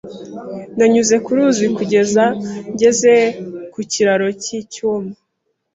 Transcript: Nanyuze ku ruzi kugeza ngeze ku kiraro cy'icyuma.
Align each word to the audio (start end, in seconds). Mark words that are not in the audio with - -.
Nanyuze 0.77 1.15
ku 1.25 1.29
ruzi 1.37 1.65
kugeza 1.77 2.23
ngeze 2.71 3.13
ku 3.73 3.79
kiraro 3.91 4.27
cy'icyuma. 4.43 5.11